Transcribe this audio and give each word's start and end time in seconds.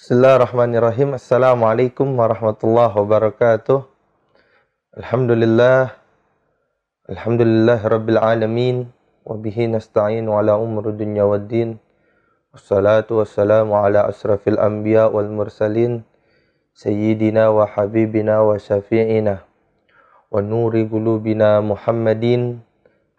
Bismillahirrahmanirrahim. 0.00 1.12
Assalamualaikum 1.12 2.16
warahmatullahi 2.16 2.88
wabarakatuh. 2.88 3.84
Alhamdulillah. 4.96 5.92
Alhamdulillah 7.04 7.84
rabbil 7.84 8.16
alamin. 8.16 8.88
Wa 9.28 9.36
bihi 9.36 9.68
nasta'in 9.68 10.24
ala 10.24 10.56
umur 10.56 10.96
dunya 10.96 11.28
waddin. 11.28 11.76
Wassalatu 12.56 13.20
wassalamu 13.20 13.76
ala 13.76 14.08
asrafil 14.08 14.56
anbiya 14.56 15.12
wal 15.12 15.28
mursalin. 15.28 16.00
Sayyidina 16.72 17.52
wa 17.52 17.68
habibina 17.68 18.40
wa 18.40 18.56
syafi'ina. 18.56 19.44
Wa 20.32 20.40
nuri 20.40 20.88
qulubina 20.88 21.60
Muhammadin. 21.60 22.64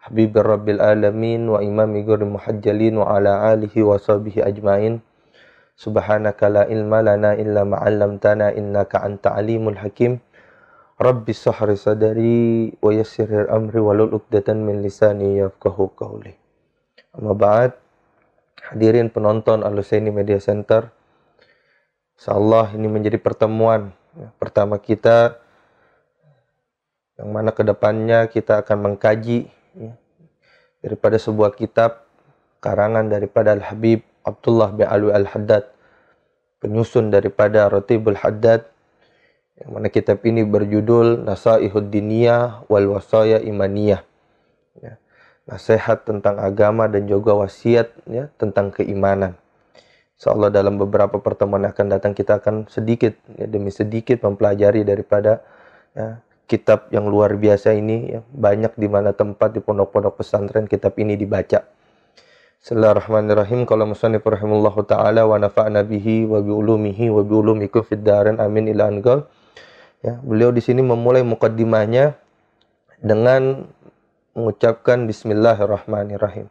Habibir 0.02 0.42
rabbil 0.42 0.82
alamin 0.82 1.46
wa 1.46 1.62
imami 1.62 2.02
gurri 2.02 2.26
muhajjalin 2.26 2.98
wa 2.98 3.22
ala 3.22 3.54
alihi 3.54 3.86
wa 3.86 4.02
sahbihi 4.02 4.42
ajmain. 4.42 4.98
Subhanaka 5.82 6.46
la 6.46 6.62
ilma 6.70 7.02
lana 7.02 7.34
illa 7.34 7.66
ma'allamtana 7.66 8.54
innaka 8.54 9.02
anta 9.02 9.34
alimul 9.34 9.74
hakim. 9.82 10.22
Rabbi 10.94 11.34
sahri 11.34 11.74
sadari 11.74 12.70
wa 12.78 12.94
yassir 12.94 13.50
amri 13.50 13.82
walul 13.82 14.22
uqdatan 14.22 14.62
min 14.62 14.78
lisani 14.78 15.42
yafqahu 15.42 15.90
qawli. 15.98 16.38
Amma 17.18 17.34
ba'd. 17.34 17.74
Hadirin 18.62 19.10
penonton 19.10 19.66
al 19.66 19.74
Media 20.14 20.38
Center. 20.38 20.86
Insyaallah 22.14 22.78
ini 22.78 22.86
menjadi 22.86 23.18
pertemuan 23.18 23.90
ya, 24.14 24.30
pertama 24.38 24.78
kita 24.78 25.42
yang 27.18 27.34
mana 27.34 27.50
ke 27.50 27.66
depannya 27.66 28.30
kita 28.30 28.62
akan 28.62 28.86
mengkaji 28.86 29.50
ya, 29.74 29.92
daripada 30.78 31.18
sebuah 31.18 31.58
kitab 31.58 32.06
karangan 32.62 33.10
daripada 33.10 33.58
Al-Habib 33.58 34.11
Abdullah 34.22 34.70
bin 34.74 34.86
Alwi 34.86 35.10
Al-Haddad 35.10 35.66
penyusun 36.62 37.10
daripada 37.10 37.66
Ratibul 37.66 38.14
Haddad 38.14 38.70
yang 39.58 39.78
mana 39.78 39.90
kitab 39.90 40.22
ini 40.22 40.46
berjudul 40.46 41.26
Nasaihud 41.26 41.90
Diniyah 41.90 42.66
wal 42.70 42.86
Wasaya 42.88 43.42
Imaniyah. 43.42 44.02
Ya, 44.78 44.96
nasihat 45.46 46.06
tentang 46.06 46.38
agama 46.38 46.86
dan 46.86 47.04
juga 47.10 47.34
wasiat 47.36 47.92
ya, 48.08 48.30
tentang 48.38 48.72
keimanan. 48.72 49.36
Insyaallah 50.16 50.54
dalam 50.54 50.78
beberapa 50.78 51.18
pertemuan 51.18 51.66
akan 51.66 51.86
datang 51.98 52.14
kita 52.14 52.38
akan 52.38 52.70
sedikit 52.70 53.18
ya, 53.34 53.50
demi 53.50 53.74
sedikit 53.74 54.22
mempelajari 54.22 54.86
daripada 54.86 55.42
ya, 55.98 56.22
kitab 56.46 56.88
yang 56.94 57.10
luar 57.10 57.34
biasa 57.34 57.74
ini 57.74 58.18
ya, 58.18 58.20
banyak 58.30 58.78
di 58.78 58.86
mana 58.86 59.10
tempat 59.10 59.50
di 59.50 59.60
pondok-pondok 59.60 60.22
pesantren 60.22 60.70
kitab 60.70 60.94
ini 61.02 61.18
dibaca 61.18 61.66
Bismillahirrahmanirrahim. 62.62 63.66
Kalau 63.66 63.90
musannif 63.90 64.22
rahimahullahu 64.22 64.86
taala 64.86 65.26
wa 65.26 65.34
nafa'na 65.34 65.82
bihi 65.82 66.30
wa 66.30 66.38
bi 66.38 66.54
ulumihi 66.54 67.10
wa 67.10 67.26
bi 67.26 67.34
ulumikum 67.34 67.82
fid 67.82 68.06
darin 68.06 68.38
amin 68.38 68.70
ila 68.70 68.86
angal. 68.86 69.26
Ya, 69.98 70.22
beliau 70.22 70.54
di 70.54 70.62
sini 70.62 70.78
memulai 70.78 71.26
mukaddimahnya 71.26 72.14
dengan 73.02 73.66
mengucapkan 74.38 75.10
bismillahirrahmanirrahim. 75.10 76.46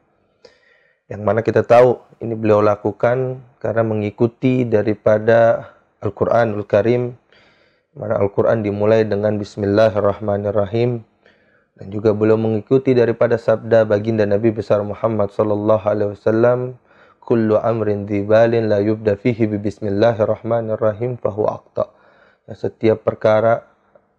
Yang 1.07 1.21
mana 1.23 1.47
kita 1.47 1.63
tahu 1.63 2.03
ini 2.19 2.35
beliau 2.35 2.59
lakukan 2.59 3.39
karena 3.63 3.79
mengikuti 3.87 4.67
daripada 4.67 5.71
Al-Qur'anul 6.03 6.67
Karim 6.67 7.15
mana 7.95 8.19
Al-Qur'an 8.19 8.59
dimulai 8.59 9.07
dengan 9.07 9.39
bismillahirrahmanirrahim 9.39 11.07
dan 11.81 11.89
juga 11.89 12.13
beliau 12.13 12.37
mengikuti 12.37 12.93
daripada 12.93 13.41
sabda 13.41 13.89
baginda 13.89 14.21
Nabi 14.29 14.53
besar 14.53 14.85
Muhammad 14.85 15.33
sallallahu 15.33 15.81
alaihi 15.81 16.13
wasallam 16.13 16.77
kullu 17.17 17.57
amrin 17.57 18.05
dzibalin 18.05 18.69
la 18.69 18.77
yubda 18.77 19.17
fihi 19.17 19.49
bi 19.49 19.57
bismillahirrahmanirrahim 19.57 21.17
fahu 21.17 21.49
aqta 21.49 21.89
ya, 22.45 22.53
setiap 22.53 23.01
perkara 23.01 23.65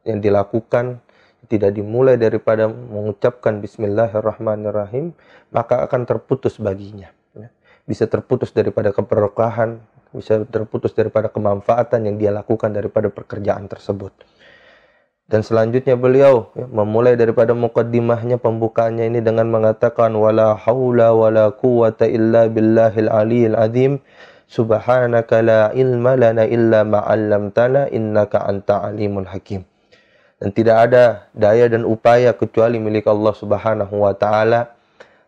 yang 0.03 0.19
dilakukan 0.19 0.99
tidak 1.47 1.79
dimulai 1.79 2.19
daripada 2.19 2.67
mengucapkan 2.67 3.63
bismillahirrahmanirrahim 3.63 5.15
maka 5.55 5.86
akan 5.86 6.03
terputus 6.03 6.59
baginya 6.59 7.15
ya. 7.39 7.47
bisa 7.86 8.11
terputus 8.11 8.51
daripada 8.51 8.91
keberkahan 8.91 9.79
bisa 10.11 10.42
terputus 10.51 10.98
daripada 10.98 11.31
kemanfaatan 11.31 12.11
yang 12.11 12.19
dia 12.19 12.35
lakukan 12.35 12.75
daripada 12.75 13.07
pekerjaan 13.07 13.70
tersebut 13.70 14.11
dan 15.33 15.41
selanjutnya 15.41 15.97
beliau 15.97 16.53
ya, 16.53 16.69
memulai 16.69 17.17
daripada 17.17 17.57
mukaddimahnya 17.57 18.37
pembukaannya 18.37 19.09
ini 19.09 19.25
dengan 19.25 19.48
mengatakan 19.48 20.13
wala 20.13 20.53
haula 20.61 21.17
wala 21.17 21.48
quwata 21.57 22.05
illa 22.05 22.53
billahil 22.53 23.09
aliyil 23.09 23.57
azim. 23.57 24.05
Subhanaka 24.45 25.41
la 25.41 25.61
ilma 25.73 26.21
lana 26.21 26.45
illa 26.45 26.85
ma 26.85 27.01
'allamtana 27.01 27.89
innaka 27.89 28.45
anta 28.45 28.85
alimul 28.85 29.25
hakim. 29.25 29.65
Dan 30.37 30.53
tidak 30.53 30.92
ada 30.92 31.05
daya 31.33 31.65
dan 31.73 31.89
upaya 31.89 32.37
kecuali 32.37 32.77
milik 32.77 33.09
Allah 33.09 33.33
Subhanahu 33.33 34.05
wa 34.05 34.13
taala, 34.13 34.77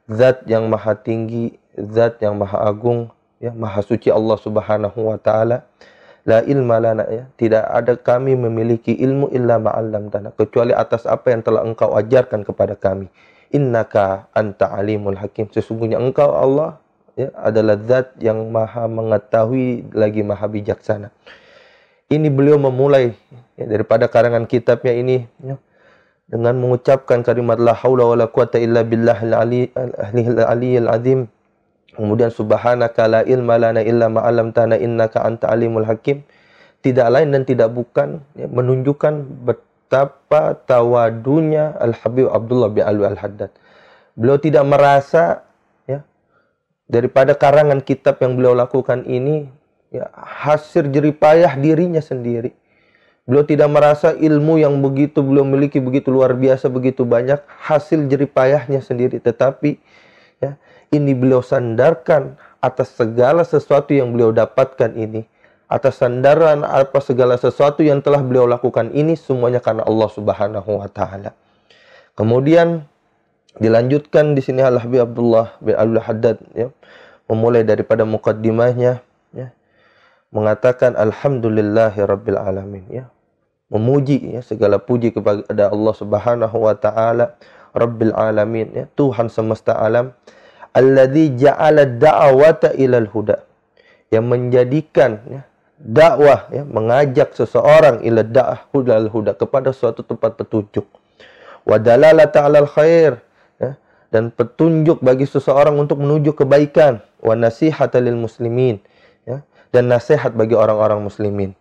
zat 0.04 0.44
yang 0.44 0.68
maha 0.68 1.00
tinggi, 1.00 1.56
zat 1.80 2.20
yang 2.20 2.36
maha 2.36 2.60
agung, 2.60 3.08
ya, 3.40 3.56
maha 3.56 3.80
suci 3.80 4.12
Allah 4.12 4.36
Subhanahu 4.36 5.00
wa 5.00 5.16
taala 5.16 5.64
La 6.24 6.40
ilma 6.44 6.80
lana 6.80 7.04
ya. 7.08 7.28
Tidak 7.36 7.64
ada 7.68 8.00
kami 8.00 8.32
memiliki 8.32 8.96
ilmu 8.96 9.28
illa 9.32 9.60
ma'allam 9.60 10.08
tanah. 10.08 10.32
Kecuali 10.32 10.72
atas 10.72 11.04
apa 11.04 11.32
yang 11.32 11.44
telah 11.44 11.60
engkau 11.60 11.92
ajarkan 11.92 12.44
kepada 12.48 12.74
kami. 12.76 13.12
Innaka 13.52 14.26
anta 14.32 14.72
alimul 14.72 15.20
hakim. 15.20 15.52
Sesungguhnya 15.52 16.00
engkau 16.00 16.32
Allah 16.32 16.80
ya, 17.14 17.30
adalah 17.38 17.78
zat 17.84 18.16
yang 18.18 18.50
maha 18.50 18.88
mengetahui 18.90 19.92
lagi 19.94 20.24
maha 20.24 20.48
bijaksana. 20.50 21.12
Ini 22.08 22.28
beliau 22.28 22.60
memulai 22.60 23.16
ya, 23.56 23.64
daripada 23.68 24.08
karangan 24.08 24.44
kitabnya 24.44 24.92
ini 24.92 25.24
ya, 25.40 25.56
dengan 26.28 26.56
mengucapkan 26.56 27.20
kalimat 27.24 27.60
la 27.60 27.76
haula 27.76 28.08
wala 28.08 28.26
quwata 28.28 28.60
illa 28.60 28.84
billahil 28.84 29.32
aliyil 30.44 30.88
azim 30.88 31.28
Kemudian 31.94 32.28
subhanaka 32.28 33.06
la 33.06 33.20
ilma 33.22 33.54
lana 33.56 33.80
illa 33.80 34.10
ma 34.10 34.26
'allamtana 34.26 34.76
innaka 34.76 35.22
anta 35.22 35.48
alimul 35.48 35.86
hakim. 35.86 36.26
Tidak 36.84 37.08
lain 37.08 37.32
dan 37.32 37.48
tidak 37.48 37.72
bukan 37.72 38.20
ya, 38.36 38.44
menunjukkan 38.44 39.46
betapa 39.48 40.58
tawadunya 40.68 41.72
Al-Habib 41.80 42.28
Abdullah 42.28 42.68
bin 42.68 42.84
Alwi 42.84 43.08
Al-Haddad. 43.08 43.48
Beliau 44.12 44.36
tidak 44.36 44.68
merasa 44.68 45.48
ya 45.88 46.04
daripada 46.84 47.32
karangan 47.32 47.80
kitab 47.80 48.20
yang 48.20 48.36
beliau 48.36 48.52
lakukan 48.52 49.08
ini 49.08 49.48
ya 49.88 50.10
hasil 50.12 50.92
jeripayah 50.92 51.56
dirinya 51.56 52.04
sendiri. 52.04 52.52
Beliau 53.24 53.48
tidak 53.48 53.72
merasa 53.72 54.12
ilmu 54.12 54.60
yang 54.60 54.76
begitu 54.84 55.24
beliau 55.24 55.48
miliki 55.48 55.80
begitu 55.80 56.12
luar 56.12 56.36
biasa, 56.36 56.68
begitu 56.68 57.08
banyak 57.08 57.40
hasil 57.64 58.04
jeripayahnya 58.04 58.84
sendiri, 58.84 59.16
tetapi 59.16 59.80
ya 60.44 60.60
ini 60.94 61.10
beliau 61.18 61.42
sandarkan 61.42 62.38
atas 62.62 62.94
segala 62.94 63.42
sesuatu 63.42 63.90
yang 63.90 64.14
beliau 64.14 64.30
dapatkan 64.30 64.94
ini. 64.94 65.26
Atas 65.66 65.98
sandaran 65.98 66.62
apa 66.62 67.02
segala 67.02 67.34
sesuatu 67.34 67.82
yang 67.82 67.98
telah 67.98 68.22
beliau 68.22 68.46
lakukan 68.46 68.94
ini 68.94 69.18
semuanya 69.18 69.58
karena 69.58 69.82
Allah 69.82 70.06
Subhanahu 70.06 70.70
wa 70.78 70.86
taala. 70.86 71.34
Kemudian 72.14 72.86
dilanjutkan 73.58 74.38
di 74.38 74.42
sini 74.44 74.62
Al 74.62 74.78
Habib 74.78 75.02
Abdullah 75.02 75.58
bin 75.58 75.74
Al 75.74 75.98
Haddad 75.98 76.38
ya, 76.54 76.70
memulai 77.26 77.66
daripada 77.66 78.06
mukaddimahnya 78.06 79.02
ya, 79.34 79.48
mengatakan 80.30 80.94
alhamdulillahi 80.94 81.98
rabbil 82.06 82.38
alamin 82.38 82.84
ya. 82.92 83.04
Memuji 83.72 84.36
ya 84.36 84.44
segala 84.44 84.78
puji 84.78 85.10
kepada 85.10 85.72
Allah 85.72 85.94
Subhanahu 85.96 86.56
wa 86.60 86.76
taala. 86.78 87.34
Rabbil 87.74 88.14
alamin 88.14 88.70
ya, 88.70 88.84
Tuhan 88.94 89.26
semesta 89.26 89.74
alam 89.74 90.14
alladzi 90.74 91.38
ja'ala 91.38 91.86
da'wata 91.86 92.74
ilal 92.74 93.06
huda. 93.08 93.46
Yang 94.10 94.24
menjadikan 94.26 95.10
ya, 95.30 95.42
dakwah 95.78 96.50
ya, 96.50 96.66
mengajak 96.66 97.32
seseorang 97.32 98.02
ila 98.02 98.26
da'ah 98.26 98.66
hudal 98.74 99.08
huda 99.08 99.38
kepada 99.38 99.70
suatu 99.70 100.02
tempat 100.02 100.34
petunjuk. 100.34 100.84
Wa 101.64 101.78
dalalata 101.80 102.44
'alal 102.44 102.68
khair 102.68 103.22
ya, 103.56 103.78
dan 104.10 104.34
petunjuk 104.34 105.00
bagi 105.00 105.24
seseorang 105.24 105.78
untuk 105.78 106.02
menuju 106.02 106.34
kebaikan. 106.34 107.00
Wa 107.24 107.32
nasihata 107.38 108.02
lil 108.02 108.18
muslimin 108.20 108.82
ya, 109.24 109.40
dan 109.72 109.88
nasihat 109.88 110.34
bagi 110.36 110.52
orang-orang 110.58 111.00
muslimin. 111.00 111.56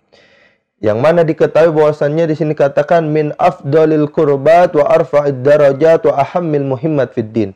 Yang 0.84 1.00
mana 1.00 1.24
diketahui 1.24 1.72
bahwasannya 1.72 2.28
di 2.28 2.36
sini 2.36 2.52
katakan 2.60 3.08
min 3.08 3.32
afdalil 3.40 4.12
qurbat 4.12 4.76
wa 4.76 4.84
arfa'id 4.92 5.40
darajat 5.40 6.04
wa 6.12 6.20
ahammil 6.20 6.76
muhimmat 6.76 7.16
fid 7.16 7.32
din 7.32 7.56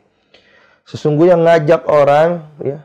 Sesungguhnya 0.88 1.36
ngajak 1.36 1.84
orang 1.84 2.48
ya 2.64 2.80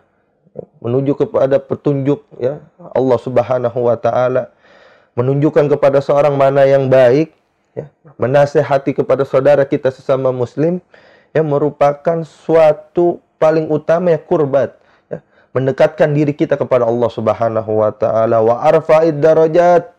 menuju 0.84 1.16
kepada 1.16 1.56
petunjuk 1.56 2.28
ya 2.36 2.60
Allah 2.92 3.16
Subhanahu 3.16 3.80
wa 3.88 3.96
taala. 3.96 4.52
Menunjukkan 5.16 5.72
kepada 5.72 6.04
seorang 6.04 6.36
mana 6.36 6.68
yang 6.68 6.92
baik 6.92 7.32
ya 7.72 7.88
menasehati 8.20 8.92
kepada 8.92 9.24
saudara 9.24 9.64
kita 9.64 9.88
sesama 9.88 10.36
muslim 10.36 10.84
yang 11.32 11.48
merupakan 11.48 12.28
suatu 12.28 13.24
paling 13.40 13.72
utama 13.72 14.12
ya 14.12 14.20
kurbat 14.20 14.76
ya 15.08 15.24
mendekatkan 15.56 16.12
diri 16.12 16.36
kita 16.36 16.60
kepada 16.60 16.84
Allah 16.84 17.08
Subhanahu 17.08 17.72
wa 17.80 17.92
taala. 17.96 18.44
Wa 18.44 18.68
arfa'id 18.68 19.24
darajat 19.24 19.93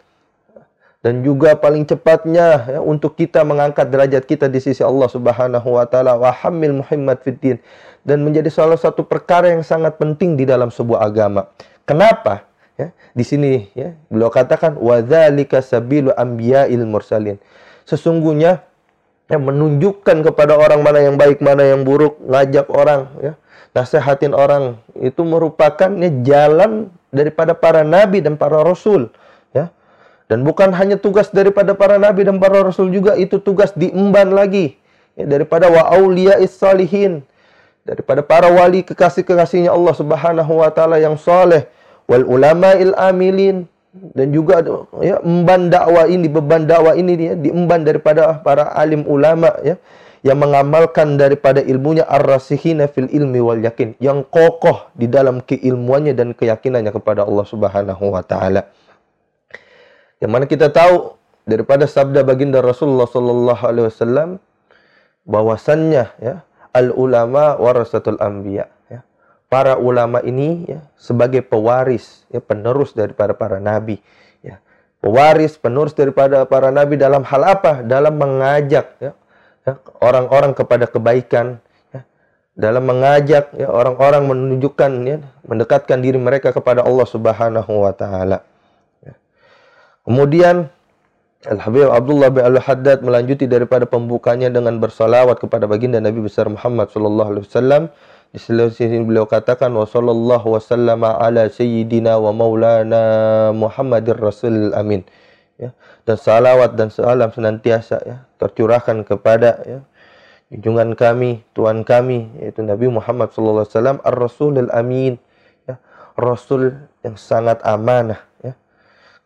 dan 1.05 1.21
juga 1.21 1.53
paling 1.53 1.85
cepatnya 1.85 2.65
ya, 2.65 2.81
untuk 2.81 3.13
kita 3.13 3.45
mengangkat 3.45 3.93
derajat 3.93 4.25
kita 4.25 4.49
di 4.49 4.57
sisi 4.57 4.81
Allah 4.81 5.05
Subhanahu 5.05 5.77
wa 5.77 5.85
taala 5.85 6.17
wa 6.17 6.33
hamil 6.33 6.81
Muhammad 6.81 7.21
fiddin 7.21 7.61
dan 8.09 8.25
menjadi 8.25 8.49
salah 8.49 8.81
satu 8.81 9.05
perkara 9.05 9.53
yang 9.53 9.61
sangat 9.61 10.01
penting 10.01 10.41
di 10.41 10.49
dalam 10.49 10.73
sebuah 10.73 11.05
agama. 11.05 11.53
Kenapa? 11.85 12.49
Ya, 12.81 12.97
di 13.13 13.21
sini 13.21 13.69
ya, 13.77 13.93
beliau 14.09 14.33
katakan 14.33 14.81
wadzalika 14.81 15.61
sabilu 15.61 16.09
anbiya'il 16.17 16.89
mursalin. 16.89 17.37
Sesungguhnya 17.85 18.65
ya, 19.29 19.37
menunjukkan 19.37 20.25
kepada 20.25 20.57
orang 20.57 20.81
mana 20.81 21.05
yang 21.05 21.21
baik, 21.21 21.45
mana 21.45 21.69
yang 21.69 21.85
buruk, 21.85 22.17
ngajak 22.25 22.65
orang 22.73 23.13
ya, 23.21 23.33
nasihatin 23.77 24.33
orang 24.33 24.81
itu 24.97 25.21
merupakan 25.21 25.93
jalan 26.25 26.89
daripada 27.13 27.53
para 27.53 27.85
nabi 27.85 28.25
dan 28.25 28.41
para 28.41 28.65
rasul 28.65 29.13
ya 29.13 29.15
dan 30.25 30.41
bukan 30.41 30.73
hanya 30.73 30.97
tugas 30.97 31.29
daripada 31.29 31.77
para 31.77 32.01
nabi 32.01 32.25
dan 32.25 32.41
para 32.41 32.65
rasul 32.65 32.89
juga 32.89 33.13
itu 33.21 33.37
tugas 33.37 33.77
diemban 33.77 34.33
lagi. 34.33 34.81
Ya, 35.15 35.29
daripada 35.29 35.69
wa 35.69 35.85
auliya'is 35.93 36.57
salihin. 36.57 37.21
Daripada 37.85 38.25
para 38.25 38.49
wali 38.49 38.81
kekasih-kekasihnya 38.81 39.69
Allah 39.69 39.93
Subhanahu 39.93 40.65
wa 40.65 40.73
taala 40.73 40.97
yang 40.97 41.21
soleh 41.21 41.69
wal 42.09 42.25
ulama'il 42.25 42.97
amilin. 42.97 43.69
Dan 43.95 44.35
juga 44.35 44.59
ya 45.05 45.23
emban 45.23 45.71
dakwah 45.71 46.11
ini 46.11 46.27
beban 46.27 46.67
dakwah 46.67 46.99
ini 46.99 47.15
dia 47.15 47.33
diemban 47.39 47.87
daripada 47.87 48.43
para 48.43 48.75
alim 48.75 49.07
ulama 49.07 49.55
ya 49.63 49.79
yang 50.27 50.41
mengamalkan 50.41 51.15
daripada 51.15 51.63
ilmunya 51.63 52.03
ar-rasihina 52.09 52.89
fil 52.89 53.07
ilmi 53.13 53.39
wal 53.45 53.61
yakin. 53.61 53.95
Yang 54.01 54.27
kokoh 54.33 54.89
di 54.97 55.05
dalam 55.07 55.45
keilmuannya 55.45 56.17
dan 56.17 56.33
keyakinannya 56.33 56.91
kepada 56.91 57.29
Allah 57.29 57.45
Subhanahu 57.45 58.05
wa 58.09 58.25
taala. 58.25 58.67
Yang 60.25 60.31
mana 60.33 60.45
kita 60.49 60.73
tahu 60.73 61.21
daripada 61.45 61.85
sabda 61.85 62.25
baginda 62.25 62.65
Rasulullah 62.65 63.05
sallallahu 63.05 63.61
alaihi 63.61 63.87
wasallam 63.93 64.29
bahwasannya 65.29 66.05
ya 66.17 66.49
al 66.73 66.89
ulama 66.97 67.61
warasatul 67.61 68.17
anbiya 68.17 68.73
ya. 68.89 69.05
Para 69.53 69.77
ulama 69.77 70.25
ini 70.25 70.65
ya 70.65 70.81
sebagai 70.97 71.45
pewaris 71.45 72.25
ya 72.33 72.41
penerus 72.41 72.97
daripada 72.97 73.37
para 73.37 73.61
nabi 73.61 74.01
ya. 74.41 74.65
Pewaris, 75.05 75.61
penerus 75.61 75.93
daripada 75.93 76.49
para 76.49 76.73
nabi 76.73 76.97
dalam 76.97 77.21
hal 77.29 77.45
apa? 77.45 77.85
Dalam 77.85 78.17
mengajak 78.17 78.97
ya 79.05 79.13
Ya, 79.65 79.81
orang-orang 80.05 80.53
kepada 80.53 80.85
kebaikan 80.85 81.57
ya, 81.89 82.05
dalam 82.53 82.85
mengajak 82.85 83.49
ya, 83.57 83.73
orang-orang 83.73 84.29
menunjukkan 84.29 84.91
ya, 85.09 85.19
mendekatkan 85.41 86.05
diri 86.05 86.21
mereka 86.21 86.53
kepada 86.53 86.85
Allah 86.85 87.09
Subhanahu 87.09 87.73
wa 87.73 87.93
taala. 87.97 88.45
Kemudian 90.05 90.69
Al 91.45 91.61
Habib 91.61 91.89
Abdullah 91.93 92.33
bin 92.33 92.45
Al 92.45 92.57
Haddad 92.57 93.05
melanjuti 93.05 93.45
daripada 93.45 93.85
pembukanya 93.85 94.49
dengan 94.49 94.81
bersalawat 94.81 95.41
kepada 95.41 95.69
baginda 95.69 96.01
Nabi 96.01 96.25
besar 96.25 96.49
Muhammad 96.49 96.89
sallallahu 96.89 97.29
alaihi 97.37 97.45
wasallam. 97.49 97.83
Di 98.35 98.41
sini 98.43 99.05
beliau 99.07 99.29
katakan 99.29 99.71
wa 99.71 99.87
sallallahu 99.87 100.59
wasallama 100.59 101.21
ala 101.21 101.47
sayyidina 101.47 102.19
wa 102.19 102.35
maulana 102.35 103.03
Muhammadir 103.55 104.19
Rasul. 104.19 104.75
Amin. 104.75 105.07
Ya. 105.61 105.71
Dan 106.03 106.17
salawat 106.19 106.75
dan 106.75 106.91
salam 106.91 107.31
senantiasa 107.31 108.03
ya 108.03 108.17
tercurahkan 108.43 109.07
kepada 109.07 109.63
ya 109.63 109.79
junjungan 110.53 110.93
kami 110.95 111.43
Tuhan 111.57 111.83
kami 111.83 112.31
yaitu 112.39 112.61
Nabi 112.63 112.87
Muhammad 112.93 113.33
sallallahu 113.33 113.65
alaihi 113.65 113.75
wasallam 113.75 113.99
ar-rasulul 114.05 114.71
amin 114.71 115.17
ya 115.65 115.81
rasul 116.15 116.85
yang 117.01 117.17
sangat 117.17 117.59
amanah 117.65 118.21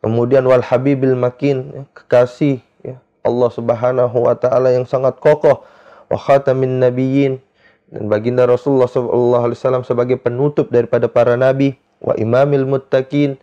kemudian 0.03 0.47
wal 0.47 0.63
habibil 0.63 1.19
makin 1.19 1.57
ya, 1.75 1.83
kekasih 1.95 2.63
ya 2.85 2.97
Allah 3.27 3.51
Subhanahu 3.51 4.17
wa 4.27 4.35
taala 4.39 4.75
yang 4.75 4.87
sangat 4.87 5.19
kokoh 5.19 5.63
wa 6.09 6.19
khatamin 6.19 6.81
nabiyyin 6.83 7.43
dan 7.89 8.05
baginda 8.07 8.45
Rasulullah 8.45 8.89
sallallahu 8.89 9.45
alaihi 9.49 9.59
wasallam 9.59 9.85
sebagai 9.85 10.17
penutup 10.21 10.69
daripada 10.69 11.09
para 11.09 11.35
nabi 11.35 11.81
wa 11.99 12.15
imamil 12.15 12.69
muttaqin 12.69 13.41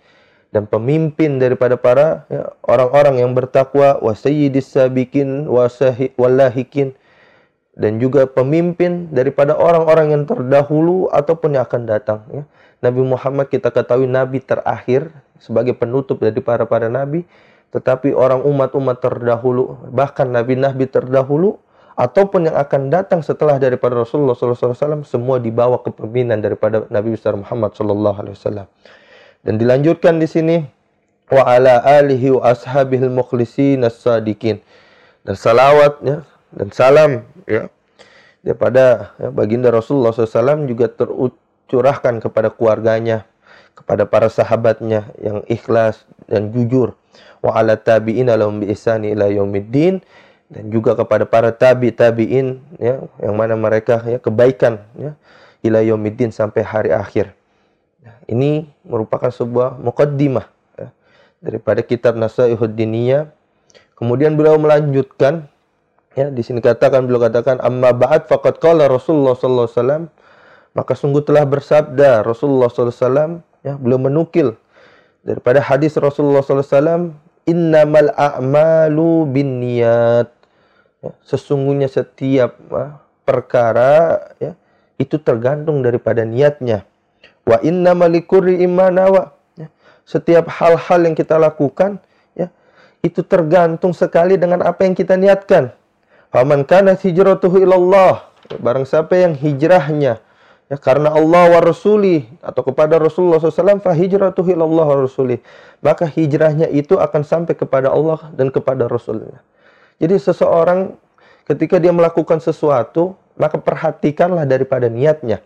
dan 0.56 0.64
pemimpin 0.72 1.36
daripada 1.36 1.76
para 1.76 2.24
ya, 2.32 2.48
orang-orang 2.64 3.20
yang 3.20 3.36
bertakwa 3.36 4.00
wa 4.00 4.14
sayyidis 4.16 4.72
sabiqin 4.72 5.52
wa 5.52 5.68
wallahikin 6.16 6.96
dan 7.76 8.00
juga 8.00 8.24
pemimpin 8.24 9.12
daripada 9.12 9.52
orang-orang 9.52 10.16
yang 10.16 10.24
terdahulu 10.24 11.12
ataupun 11.12 11.60
yang 11.60 11.68
akan 11.68 11.84
datang 11.84 12.24
ya. 12.32 12.44
Nabi 12.80 13.02
Muhammad 13.04 13.52
kita 13.52 13.68
ketahui 13.68 14.08
nabi 14.08 14.40
terakhir 14.40 15.12
sebagai 15.40 15.76
penutup 15.76 16.22
dari 16.24 16.40
para 16.40 16.64
para 16.68 16.88
nabi 16.88 17.28
tetapi 17.76 18.16
orang 18.16 18.44
umat-umat 18.44 19.04
terdahulu 19.04 19.92
bahkan 19.92 20.30
nabi-nabi 20.32 20.88
terdahulu 20.88 21.60
ataupun 21.96 22.52
yang 22.52 22.58
akan 22.60 22.92
datang 22.92 23.24
setelah 23.24 23.56
daripada 23.56 23.96
Rasulullah 23.96 24.36
SAW 24.36 25.08
semua 25.08 25.40
dibawa 25.40 25.80
kepemimpinan 25.80 26.44
daripada 26.44 26.84
Nabi 26.92 27.16
besar 27.16 27.40
Muhammad 27.40 27.72
SAW. 27.72 28.68
Dan 29.42 29.54
dilanjutkan 29.56 30.20
di 30.20 30.28
sini 30.28 30.58
wa 31.32 31.44
ala 31.48 31.82
alihi 31.82 32.36
wa 32.36 32.52
ashabihil 32.52 33.10
mukhlisin 33.10 33.88
as-sadiqin. 33.88 34.60
Dan 35.26 35.34
salawat 35.40 36.04
ya 36.06 36.22
dan 36.54 36.68
salam 36.70 37.26
ya 37.50 37.72
daripada 38.46 39.16
ya, 39.18 39.34
baginda 39.34 39.74
Rasulullah 39.74 40.14
SAW 40.14 40.70
juga 40.70 40.86
terucurahkan 40.92 42.22
kepada 42.22 42.54
keluarganya, 42.54 43.26
kepada 43.76 44.08
para 44.08 44.32
sahabatnya 44.32 45.12
yang 45.20 45.44
ikhlas 45.52 46.08
dan 46.26 46.50
jujur. 46.50 46.96
Wa 47.44 47.60
ala 47.60 47.78
tabi'in 47.78 48.32
lahum 48.32 48.64
bi 48.64 48.72
ihsani 48.72 49.14
ila 49.14 49.30
yaumiddin 49.30 50.02
dan 50.50 50.72
juga 50.72 50.96
kepada 50.96 51.28
para 51.28 51.52
tabi 51.52 51.92
tabiin 51.92 52.64
ya 52.80 53.04
yang 53.22 53.36
mana 53.36 53.54
mereka 53.60 54.02
ya 54.08 54.18
kebaikan 54.18 54.82
ya 54.98 55.14
ila 55.62 55.84
yaumiddin 55.84 56.32
sampai 56.32 56.64
hari 56.66 56.92
akhir. 56.96 57.36
Ini 58.26 58.66
merupakan 58.86 59.30
sebuah 59.30 59.78
mukaddimah 59.82 60.46
ya, 60.78 60.88
daripada 61.42 61.82
kitab 61.86 62.18
Nasaihud 62.18 62.74
Diniyah. 62.74 63.30
Kemudian 63.98 64.34
beliau 64.34 64.58
melanjutkan 64.58 65.50
ya 66.16 66.32
di 66.32 66.42
sini 66.42 66.64
katakan 66.64 67.06
beliau 67.06 67.22
katakan 67.22 67.60
amma 67.62 67.92
ba'd 67.92 68.26
faqad 68.26 68.58
qala 68.58 68.88
Rasulullah 68.88 69.36
sallallahu 69.36 69.68
alaihi 69.68 69.80
wasallam 69.80 70.04
maka 70.76 70.94
sungguh 70.96 71.24
telah 71.24 71.44
bersabda 71.44 72.24
Rasulullah 72.24 72.72
sallallahu 72.72 72.96
alaihi 72.96 73.04
wasallam 73.04 73.32
ya 73.66 73.74
beliau 73.74 73.98
menukil 73.98 74.54
daripada 75.26 75.58
hadis 75.58 75.98
Rasulullah 75.98 76.46
wasallam 76.46 77.18
innamal 77.50 78.14
a'malu 78.14 79.26
binniyat 79.34 80.30
ya, 81.02 81.12
sesungguhnya 81.26 81.90
setiap 81.90 82.62
ya, 82.70 83.02
perkara 83.26 84.22
ya 84.38 84.54
itu 85.02 85.18
tergantung 85.18 85.82
daripada 85.82 86.22
niatnya 86.22 86.86
Wa 87.46 87.62
inna 87.62 87.94
malikuri 87.94 88.66
imanawa. 88.66 89.38
Ya. 89.54 89.70
Setiap 90.04 90.50
hal-hal 90.50 91.00
yang 91.06 91.16
kita 91.16 91.38
lakukan, 91.38 92.02
ya, 92.34 92.50
itu 93.06 93.22
tergantung 93.22 93.94
sekali 93.94 94.36
dengan 94.36 94.66
apa 94.66 94.84
yang 94.84 94.98
kita 94.98 95.14
niatkan. 95.14 95.70
Faman 96.34 96.66
kana 96.66 96.98
hijratuhu 96.98 97.62
ilallah. 97.62 98.26
Barang 98.60 98.86
siapa 98.86 99.14
yang 99.18 99.38
hijrahnya 99.38 100.22
ya 100.70 100.78
karena 100.82 101.14
Allah 101.14 101.52
wa 101.52 101.62
rasuli 101.62 102.26
atau 102.42 102.62
kepada 102.66 102.98
Rasulullah 102.98 103.38
SAW 103.38 103.82
fa 103.82 103.94
hijratuhu 103.94 104.50
ilallah 104.54 104.88
wa 104.88 104.98
rasuli. 105.06 105.42
Maka 105.86 106.10
hijrahnya 106.10 106.72
itu 106.74 106.98
akan 106.98 107.22
sampai 107.22 107.54
kepada 107.54 107.94
Allah 107.94 108.34
dan 108.34 108.50
kepada 108.50 108.90
Rasulnya. 108.90 109.42
Jadi 110.02 110.18
seseorang 110.18 110.98
ketika 111.46 111.78
dia 111.78 111.94
melakukan 111.94 112.42
sesuatu, 112.42 113.14
maka 113.38 113.62
perhatikanlah 113.62 114.50
daripada 114.50 114.90
niatnya. 114.90 115.46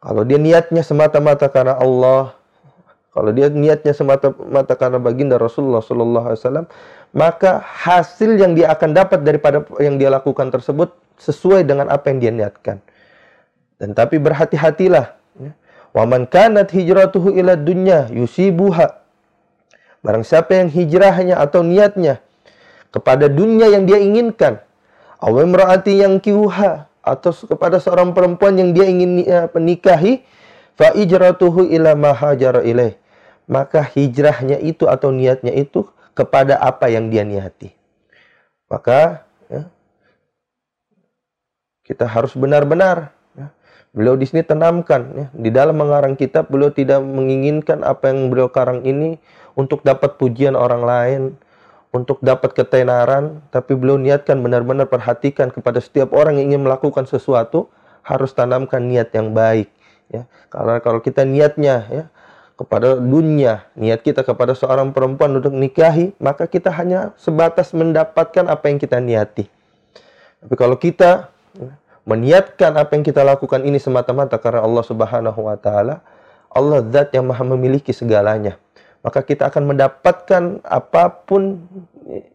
Kalau 0.00 0.24
dia 0.24 0.36
niatnya 0.36 0.84
semata-mata 0.84 1.48
karena 1.48 1.76
Allah, 1.80 2.36
kalau 3.14 3.30
dia 3.30 3.48
niatnya 3.48 3.94
semata-mata 3.94 4.74
karena 4.74 4.98
baginda 5.00 5.38
Rasulullah 5.38 5.80
Wasallam, 5.80 6.66
maka 7.14 7.62
hasil 7.62 8.36
yang 8.36 8.58
dia 8.58 8.74
akan 8.74 8.90
dapat 8.90 9.22
daripada 9.22 9.62
yang 9.78 9.96
dia 9.96 10.10
lakukan 10.10 10.50
tersebut 10.50 10.92
sesuai 11.22 11.62
dengan 11.62 11.88
apa 11.88 12.10
yang 12.10 12.18
dia 12.18 12.32
niatkan. 12.34 12.82
Dan 13.84 13.92
tapi 13.92 14.16
berhati-hatilah. 14.16 15.12
Ya. 15.36 15.52
Waman 15.92 16.24
kanat 16.24 16.72
hijratuhu 16.72 17.36
ila 17.36 17.52
dunya 17.52 18.08
yusibuha. 18.08 19.04
Barang 20.00 20.24
siapa 20.24 20.56
yang 20.56 20.72
hijrahnya 20.72 21.36
atau 21.36 21.60
niatnya 21.60 22.24
kepada 22.88 23.28
dunia 23.28 23.68
yang 23.68 23.84
dia 23.84 24.00
inginkan, 24.00 24.64
awamraati 25.20 26.00
yang 26.00 26.16
kiuha 26.16 26.88
atau 27.04 27.30
kepada 27.32 27.76
seorang 27.76 28.16
perempuan 28.16 28.56
yang 28.56 28.72
dia 28.72 28.88
ingin 28.88 29.24
uh, 29.28 29.52
nikahi 29.60 30.24
fa 30.74 30.92
ijratuhu 30.96 31.68
ila 31.68 31.92
ma 31.92 32.16
hajara 32.16 32.64
ilaih 32.64 32.96
maka 33.44 33.84
hijrahnya 33.84 34.56
itu 34.60 34.88
atau 34.88 35.12
niatnya 35.12 35.52
itu 35.52 35.84
kepada 36.16 36.56
apa 36.58 36.88
yang 36.88 37.12
dia 37.12 37.22
niati 37.22 37.76
maka 38.72 39.28
ya, 39.52 39.68
kita 41.84 42.08
harus 42.08 42.32
benar-benar 42.32 43.13
Beliau 43.94 44.18
di 44.18 44.26
sini 44.26 44.42
tanamkan 44.42 45.02
ya, 45.14 45.26
di 45.30 45.54
dalam 45.54 45.78
mengarang 45.78 46.18
kitab 46.18 46.50
beliau 46.50 46.74
tidak 46.74 46.98
menginginkan 46.98 47.86
apa 47.86 48.10
yang 48.10 48.26
beliau 48.26 48.50
karang 48.50 48.82
ini 48.82 49.22
untuk 49.54 49.86
dapat 49.86 50.18
pujian 50.18 50.58
orang 50.58 50.82
lain, 50.82 51.22
untuk 51.94 52.18
dapat 52.18 52.58
ketenaran, 52.58 53.38
tapi 53.54 53.78
beliau 53.78 53.94
niatkan 53.94 54.42
benar-benar 54.42 54.90
perhatikan 54.90 55.54
kepada 55.54 55.78
setiap 55.78 56.10
orang 56.10 56.42
yang 56.42 56.58
ingin 56.58 56.66
melakukan 56.66 57.06
sesuatu 57.06 57.70
harus 58.02 58.34
tanamkan 58.34 58.82
niat 58.82 59.14
yang 59.14 59.30
baik 59.30 59.70
ya. 60.10 60.26
Karena 60.50 60.82
kalau 60.82 60.98
kita 60.98 61.22
niatnya 61.22 61.86
ya 61.86 62.04
kepada 62.58 62.98
dunia, 62.98 63.70
niat 63.78 64.02
kita 64.02 64.26
kepada 64.26 64.58
seorang 64.58 64.90
perempuan 64.90 65.38
untuk 65.38 65.54
nikahi, 65.54 66.18
maka 66.18 66.50
kita 66.50 66.74
hanya 66.74 67.14
sebatas 67.14 67.70
mendapatkan 67.70 68.50
apa 68.50 68.64
yang 68.74 68.78
kita 68.82 68.98
niati. 68.98 69.46
Tapi 70.42 70.54
kalau 70.58 70.74
kita 70.74 71.30
meniatkan 72.04 72.76
apa 72.76 72.96
yang 72.96 73.04
kita 73.04 73.24
lakukan 73.24 73.64
ini 73.64 73.80
semata-mata 73.80 74.36
karena 74.36 74.64
Allah 74.64 74.84
Subhanahu 74.84 75.40
wa 75.40 75.56
taala, 75.56 76.04
Allah 76.52 76.84
zat 76.88 77.12
yang 77.16 77.26
Maha 77.28 77.44
memiliki 77.44 77.90
segalanya. 77.90 78.60
Maka 79.04 79.20
kita 79.20 79.52
akan 79.52 79.74
mendapatkan 79.74 80.42
apa 80.64 81.12
pun 81.28 81.60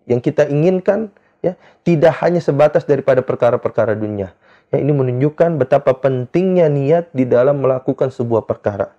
yang 0.05 0.21
kita 0.21 0.45
inginkan 0.45 1.09
ya, 1.41 1.57
tidak 1.81 2.13
hanya 2.21 2.41
sebatas 2.41 2.85
daripada 2.85 3.25
perkara-perkara 3.25 3.97
dunia. 3.97 4.37
Ya, 4.69 4.77
ini 4.77 4.93
menunjukkan 4.93 5.57
betapa 5.57 5.97
pentingnya 5.97 6.69
niat 6.69 7.09
di 7.09 7.25
dalam 7.25 7.57
melakukan 7.65 8.13
sebuah 8.13 8.45
perkara. 8.45 8.93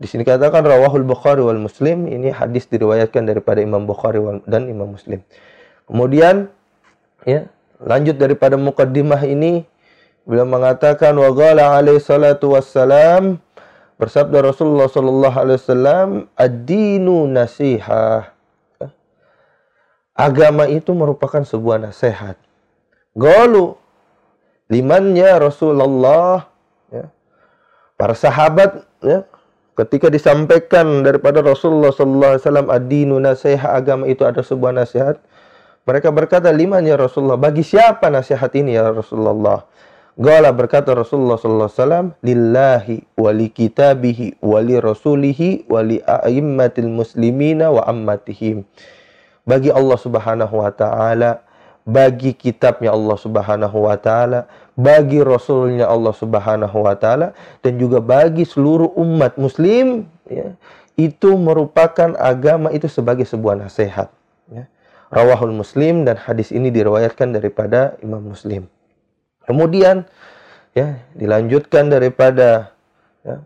Di 0.00 0.08
sini 0.08 0.24
katakan 0.24 0.64
rawahul 0.64 1.04
Bukhari 1.04 1.44
wal 1.44 1.60
Muslim, 1.60 2.08
ini 2.08 2.32
hadis 2.32 2.64
diriwayatkan 2.72 3.20
daripada 3.28 3.60
Imam 3.60 3.84
Bukhari 3.84 4.16
dan 4.48 4.64
Imam 4.72 4.96
Muslim. 4.96 5.20
Kemudian 5.84 6.48
ya, 7.28 7.44
lanjut 7.80 8.16
daripada 8.20 8.60
mukaddimah 8.60 9.24
ini 9.24 9.64
beliau 10.28 10.44
mengatakan 10.44 11.16
wa 11.16 11.32
qala 11.32 11.80
alaihi 11.80 12.00
salatu 12.00 12.52
wassalam 12.52 13.40
bersabda 14.00 14.40
Rasulullah 14.40 14.88
sallallahu 14.88 15.36
alaihi 15.36 15.58
wasallam 15.60 16.08
ad-dinu 16.32 17.28
nasihah. 17.28 18.32
Agama 20.16 20.68
itu 20.68 20.92
merupakan 20.92 21.40
sebuah 21.44 21.80
nasihat. 21.80 22.36
Galu 23.16 23.76
liman 24.68 25.16
ya 25.16 25.36
Rasulullah 25.36 26.48
ya. 26.88 27.08
Para 27.96 28.16
sahabat 28.16 28.84
ya, 29.04 29.28
ketika 29.76 30.08
disampaikan 30.08 31.04
daripada 31.04 31.44
Rasulullah 31.44 31.92
sallallahu 31.92 32.32
alaihi 32.36 32.44
wasallam 32.44 32.68
ad-dinu 32.68 33.16
agama 33.64 34.04
itu 34.08 34.24
ada 34.24 34.40
sebuah 34.40 34.72
nasihat 34.76 35.20
mereka 35.90 36.14
berkata 36.14 36.54
liman 36.54 36.86
ya 36.86 36.94
Rasulullah? 36.94 37.34
Bagi 37.34 37.66
siapa 37.66 38.06
nasihat 38.06 38.54
ini 38.54 38.78
ya 38.78 38.94
Rasulullah? 38.94 39.66
Gala 40.14 40.54
berkata 40.54 40.94
Rasulullah 40.94 41.34
sallallahu 41.34 41.66
alaihi 41.66 41.82
wasallam 41.82 42.06
lillahi 42.22 42.96
wa 43.18 43.30
li 43.34 43.48
kitabihi 43.50 44.38
wa 44.38 44.62
li 44.62 44.76
rasulihi 44.78 45.66
wa 45.66 45.82
li 45.82 45.98
a'immatil 45.98 46.86
muslimina 46.86 47.74
wa 47.74 47.82
ammatihim. 47.90 48.62
Bagi 49.42 49.74
Allah 49.74 49.98
Subhanahu 49.98 50.62
wa 50.62 50.70
taala 50.70 51.42
bagi 51.88 52.36
kitabnya 52.36 52.92
Allah 52.92 53.16
Subhanahu 53.16 53.88
wa 53.88 53.96
taala, 53.96 54.46
bagi 54.76 55.18
rasulnya 55.24 55.88
Allah 55.88 56.12
Subhanahu 56.14 56.76
wa 56.76 56.94
taala 56.94 57.32
dan 57.64 57.80
juga 57.80 57.98
bagi 57.98 58.44
seluruh 58.44 58.92
umat 59.00 59.34
muslim 59.40 60.06
ya, 60.28 60.54
itu 60.94 61.34
merupakan 61.34 62.14
agama 62.20 62.70
itu 62.70 62.86
sebagai 62.86 63.24
sebuah 63.24 63.58
nasihat. 63.58 64.12
Rawahul 65.10 65.50
Muslim 65.50 66.06
dan 66.06 66.14
hadis 66.14 66.54
ini 66.54 66.70
diriwayatkan 66.70 67.34
daripada 67.34 67.98
Imam 67.98 68.22
Muslim. 68.30 68.70
Kemudian 69.42 70.06
ya 70.70 71.02
dilanjutkan 71.18 71.90
daripada 71.90 72.70
ya, 73.26 73.42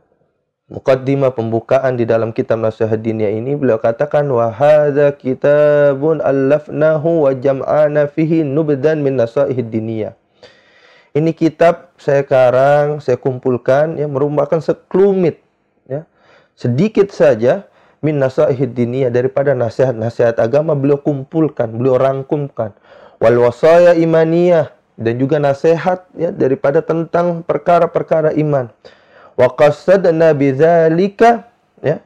mukaddimah 0.69 1.33
pembukaan 1.33 1.97
di 1.97 2.05
dalam 2.05 2.37
kitab 2.37 2.61
Nasihat 2.61 3.01
Dunia 3.01 3.33
ini 3.33 3.57
beliau 3.57 3.81
katakan 3.81 4.29
wa 4.29 4.53
hadza 4.53 5.17
kitabun 5.17 6.21
allafnahu 6.21 7.25
wa 7.25 7.33
jam'ana 7.33 8.13
fihi 8.13 8.45
nubdan 8.45 9.01
min 9.01 9.17
nasaihid 9.17 9.73
diniyah. 9.73 10.13
Ini 11.17 11.31
kitab 11.33 11.97
saya 11.97 12.27
karang, 12.27 13.01
saya 13.01 13.17
kumpulkan 13.17 13.97
ya 13.97 14.05
merupakan 14.05 14.61
sekelumit 14.61 15.41
ya. 15.89 16.05
Sedikit 16.53 17.09
saja 17.09 17.65
min 18.05 18.21
nasaihid 18.21 18.77
diniyah 18.77 19.09
daripada 19.09 19.57
nasihat-nasihat 19.57 20.37
agama 20.37 20.77
beliau 20.77 21.01
kumpulkan, 21.01 21.73
beliau 21.73 21.97
rangkumkan. 21.97 22.77
Wal 23.17 23.41
wasaya 23.41 23.97
imaniyah 23.97 24.69
dan 25.01 25.17
juga 25.17 25.41
nasihat 25.41 26.05
ya 26.13 26.29
daripada 26.29 26.85
tentang 26.85 27.41
perkara-perkara 27.41 28.37
iman. 28.37 28.69
Wa 29.41 29.49
qasadna 29.57 30.37
bidzalika 30.37 31.49
ya 31.81 32.05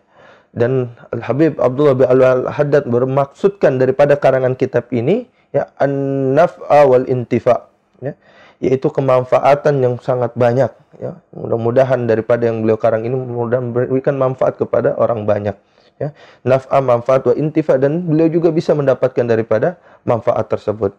dan 0.54 0.94
Al 1.10 1.26
Habib 1.26 1.58
Abdullah 1.58 1.98
bin 1.98 2.06
Al 2.06 2.46
Haddad 2.46 2.86
bermaksudkan 2.86 3.82
daripada 3.82 4.14
karangan 4.14 4.54
kitab 4.54 4.86
ini 4.94 5.26
ya 5.50 5.66
an-naf'a 5.82 6.86
wal 6.86 7.10
intifa 7.10 7.66
ya 7.98 8.14
yaitu 8.62 8.86
kemanfaatan 8.90 9.82
yang 9.82 9.94
sangat 9.98 10.30
banyak 10.38 10.70
ya. 11.02 11.18
Mudah-mudahan 11.34 12.06
daripada 12.06 12.46
yang 12.46 12.62
beliau 12.62 12.78
karang 12.78 13.02
ini 13.02 13.18
mudah 13.18 13.58
memberikan 13.58 14.14
manfaat 14.14 14.54
kepada 14.54 14.94
orang 14.94 15.26
banyak 15.26 15.58
ya. 15.98 16.14
Naf'a 16.46 16.78
manfaat 16.80 17.26
wa 17.26 17.34
intifa 17.34 17.76
dan 17.76 18.06
beliau 18.06 18.30
juga 18.30 18.54
bisa 18.54 18.72
mendapatkan 18.72 19.26
daripada 19.26 19.76
manfaat 20.06 20.48
tersebut. 20.48 20.94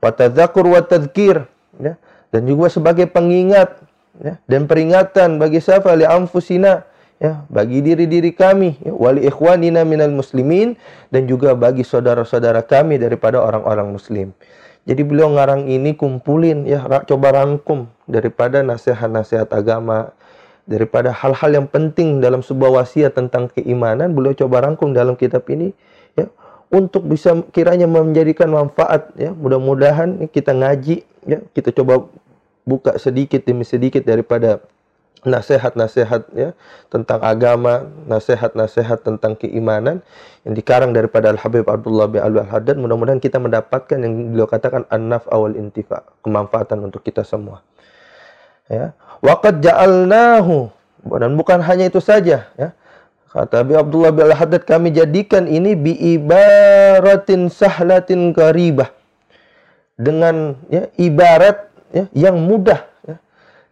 Wa 0.00 0.10
tadzakur 0.14 0.66
wa 0.66 0.80
tadhkir 0.80 1.44
ya. 1.78 1.94
Dan 2.34 2.42
juga 2.50 2.66
sebagai 2.66 3.06
pengingat 3.06 3.78
ya, 4.18 4.36
dan 4.50 4.66
peringatan 4.66 5.38
bagi 5.38 5.62
siapa 5.62 5.94
li 5.94 6.02
anfusina 6.02 6.82
ya. 7.22 7.46
Bagi 7.46 7.80
diri-diri 7.80 8.34
kami 8.34 8.82
ya, 8.82 8.92
wali 8.92 9.24
ikhwanina 9.24 9.86
minal 9.86 10.10
muslimin 10.10 10.74
dan 11.14 11.30
juga 11.30 11.54
bagi 11.54 11.86
saudara-saudara 11.86 12.66
kami 12.66 12.98
daripada 12.98 13.38
orang-orang 13.40 13.94
muslim. 13.94 14.34
Jadi 14.86 15.02
beliau 15.02 15.34
ngarang 15.34 15.66
ini 15.66 15.98
kumpulin 15.98 16.62
ya. 16.66 16.82
Coba 17.06 17.34
rangkum 17.34 17.90
daripada 18.06 18.62
nasihat-nasihat 18.62 19.50
agama 19.50 20.14
daripada 20.66 21.14
hal-hal 21.14 21.50
yang 21.62 21.66
penting 21.70 22.18
dalam 22.18 22.42
sebuah 22.42 22.82
wasiat 22.82 23.14
tentang 23.14 23.46
keimanan 23.54 24.12
beliau 24.12 24.34
coba 24.34 24.66
rangkum 24.66 24.90
dalam 24.90 25.14
kitab 25.14 25.46
ini 25.46 25.70
ya 26.18 26.26
untuk 26.68 27.06
bisa 27.06 27.32
kiranya 27.54 27.86
menjadikan 27.86 28.50
manfaat 28.50 29.14
ya 29.14 29.30
mudah-mudahan 29.30 30.26
kita 30.28 30.50
ngaji 30.52 31.06
ya 31.24 31.38
kita 31.54 31.70
coba 31.70 32.10
buka 32.66 32.98
sedikit 32.98 33.46
demi 33.46 33.62
sedikit 33.62 34.02
daripada 34.02 34.58
nasihat-nasihat 35.26 36.22
ya 36.38 36.54
tentang 36.86 37.18
agama, 37.18 37.90
nasihat-nasihat 38.06 39.02
tentang 39.02 39.34
keimanan 39.34 40.00
yang 40.46 40.54
dikarang 40.54 40.94
daripada 40.94 41.34
Al 41.34 41.38
Habib 41.42 41.66
Abdullah 41.66 42.06
bin 42.06 42.22
Al 42.22 42.46
Haddad. 42.46 42.78
Mudah-mudahan 42.78 43.18
kita 43.18 43.42
mendapatkan 43.42 43.98
yang 43.98 44.32
beliau 44.32 44.46
katakan 44.46 44.86
an-naf 44.86 45.26
awal 45.26 45.58
intifa, 45.58 46.06
kemanfaatan 46.22 46.86
untuk 46.86 47.02
kita 47.02 47.26
semua. 47.26 47.60
Ya. 48.66 48.94
Waqad 49.22 49.62
ja'alnahu 49.62 50.74
dan 51.06 51.38
bukan 51.38 51.62
hanya 51.62 51.86
itu 51.86 52.02
saja 52.02 52.50
ya. 52.58 52.70
Kata 53.30 53.60
Habib 53.60 53.76
Abdullah 53.76 54.16
bin 54.16 54.32
Al 54.32 54.32
Haddad 54.32 54.64
kami 54.64 54.96
jadikan 54.96 55.44
ini 55.44 55.76
bi 55.76 55.92
ibaratin 55.92 57.52
sahlatin 57.52 58.32
karibah. 58.32 58.88
Dengan 59.96 60.56
ya 60.72 60.88
ibarat 60.96 61.68
ya, 61.92 62.04
yang 62.12 62.36
mudah 62.36 62.84
ya, 63.04 63.16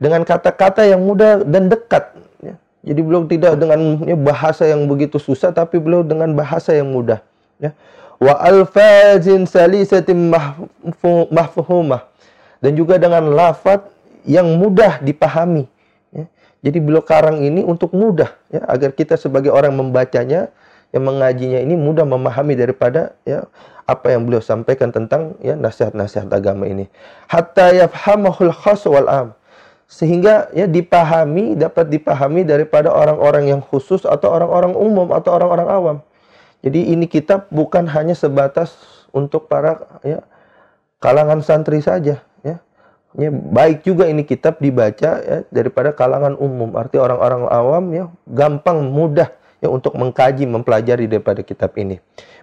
dengan 0.01 0.25
kata-kata 0.25 0.85
yang 0.85 1.01
mudah 1.01 1.45
dan 1.45 1.69
dekat 1.69 2.13
ya. 2.45 2.55
Jadi 2.85 3.01
beliau 3.01 3.25
tidak 3.25 3.57
dengan 3.57 4.05
ya, 4.05 4.17
bahasa 4.17 4.69
yang 4.69 4.85
begitu 4.85 5.17
susah 5.17 5.53
tapi 5.53 5.81
beliau 5.81 6.05
dengan 6.05 6.33
bahasa 6.37 6.77
yang 6.77 6.93
mudah 6.93 7.25
ya. 7.57 7.73
Wa 8.21 8.41
alfazin 8.41 9.49
salisatin 9.49 10.29
mahfumah 11.29 12.09
dan 12.61 12.73
juga 12.77 13.01
dengan 13.01 13.33
lafaz 13.33 13.94
yang 14.25 14.49
mudah 14.57 15.01
dipahami 15.05 15.69
ya. 16.11 16.25
Jadi 16.65 16.79
beliau 16.81 17.05
karang 17.05 17.45
ini 17.45 17.61
untuk 17.61 17.93
mudah 17.93 18.33
ya 18.49 18.65
agar 18.67 18.97
kita 18.97 19.21
sebagai 19.21 19.53
orang 19.53 19.77
membacanya 19.77 20.49
yang 20.91 21.05
mengajinya 21.05 21.61
ini 21.61 21.77
mudah 21.77 22.09
memahami 22.09 22.57
daripada 22.57 23.15
ya 23.29 23.45
apa 23.85 24.17
yang 24.17 24.25
beliau 24.25 24.41
sampaikan 24.41 24.89
tentang 24.89 25.37
ya 25.45 25.55
nasihat-nasihat 25.55 26.33
agama 26.33 26.65
ini. 26.65 26.89
Hatta 27.29 27.73
yafhamahul 27.77 28.53
khas 28.53 28.89
wal 28.89 29.09
am. 29.09 29.29
Sehingga 29.85 30.49
ya 30.57 30.65
dipahami, 30.65 31.61
dapat 31.61 31.93
dipahami 31.93 32.43
daripada 32.49 32.89
orang-orang 32.89 33.53
yang 33.53 33.61
khusus 33.61 34.09
atau 34.09 34.33
orang-orang 34.33 34.73
umum 34.73 35.13
atau 35.13 35.37
orang-orang 35.37 35.69
awam. 35.69 35.97
Jadi 36.65 36.97
ini 36.97 37.05
kitab 37.05 37.53
bukan 37.53 37.85
hanya 37.93 38.17
sebatas 38.17 38.73
untuk 39.13 39.47
para 39.53 40.01
ya 40.01 40.25
kalangan 41.05 41.45
santri 41.45 41.85
saja 41.85 42.25
ya. 43.19 43.31
Baik 43.31 43.87
juga 43.87 44.07
ini 44.11 44.23
kitab 44.27 44.59
dibaca 44.59 45.11
ya, 45.23 45.39
daripada 45.49 45.95
kalangan 45.95 46.35
umum. 46.39 46.75
Arti 46.79 46.99
orang-orang 46.99 47.49
awam 47.51 47.85
ya 47.95 48.05
gampang 48.27 48.91
mudah 48.91 49.31
ya 49.65 49.69
untuk 49.73 49.97
mengkaji, 49.97 50.45
mempelajari 50.45 51.09
daripada 51.09 51.41
kitab 51.41 51.73
ini. 51.81 51.99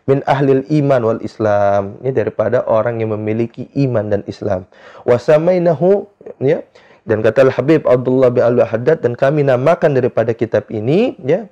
Min 0.09 0.25
ahlil 0.25 0.65
iman 0.81 1.01
wal 1.13 1.21
Islam, 1.21 2.01
ya 2.01 2.09
daripada 2.09 2.65
orang 2.65 2.97
yang 3.05 3.13
memiliki 3.13 3.69
iman 3.85 4.09
dan 4.09 4.21
Islam. 4.25 4.65
Wasamainahu 5.05 6.09
ya 6.41 6.65
Dan 7.01 7.25
kata 7.25 7.49
Al-Habib 7.49 7.89
Abdullah 7.89 8.29
bin 8.29 8.45
Al-Haddad 8.45 9.01
dan 9.01 9.17
kami 9.17 9.41
namakan 9.41 9.97
daripada 9.97 10.37
kitab 10.37 10.69
ini 10.69 11.17
ya 11.25 11.49